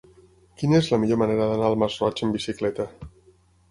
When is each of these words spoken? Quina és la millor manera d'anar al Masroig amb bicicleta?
Quina 0.61 0.79
és 0.85 0.89
la 0.95 0.99
millor 1.03 1.21
manera 1.25 1.51
d'anar 1.53 1.71
al 1.71 1.79
Masroig 1.85 2.27
amb 2.29 2.41
bicicleta? 2.43 2.93